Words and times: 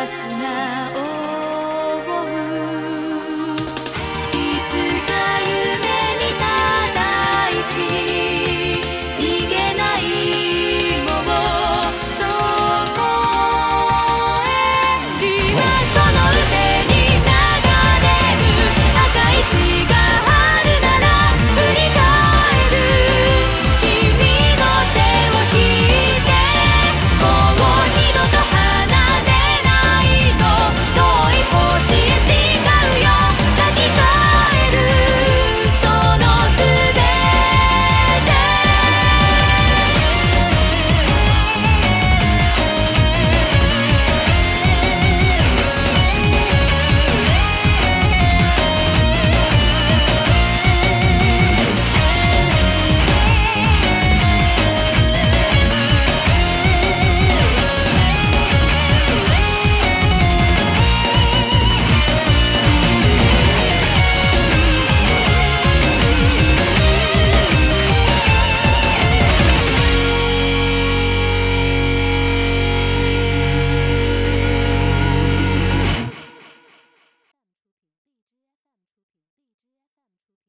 last 0.00 0.39